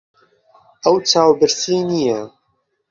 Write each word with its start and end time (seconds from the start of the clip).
ئەو 0.83 0.95
چاوبرسی 1.09 1.77
نییە. 1.89 2.19